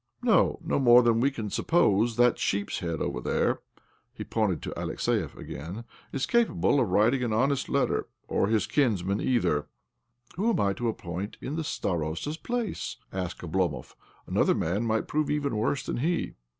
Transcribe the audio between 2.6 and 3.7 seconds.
head over there